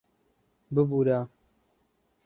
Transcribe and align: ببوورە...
ببوورە... 0.73 1.19